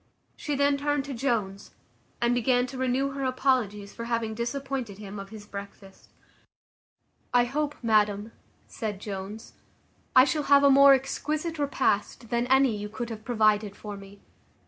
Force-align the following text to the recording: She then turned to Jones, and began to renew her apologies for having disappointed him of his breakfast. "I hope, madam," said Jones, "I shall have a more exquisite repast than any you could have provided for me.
She 0.35 0.55
then 0.55 0.77
turned 0.77 1.05
to 1.05 1.13
Jones, 1.13 1.75
and 2.19 2.33
began 2.33 2.65
to 2.65 2.77
renew 2.79 3.11
her 3.11 3.23
apologies 3.23 3.93
for 3.93 4.05
having 4.05 4.33
disappointed 4.33 4.97
him 4.97 5.19
of 5.19 5.29
his 5.29 5.45
breakfast. 5.45 6.09
"I 7.35 7.43
hope, 7.43 7.75
madam," 7.83 8.31
said 8.67 8.99
Jones, 8.99 9.53
"I 10.15 10.23
shall 10.23 10.41
have 10.49 10.63
a 10.63 10.71
more 10.71 10.95
exquisite 10.95 11.59
repast 11.59 12.31
than 12.31 12.47
any 12.47 12.75
you 12.75 12.89
could 12.89 13.11
have 13.11 13.23
provided 13.23 13.75
for 13.75 13.95
me. 13.95 14.21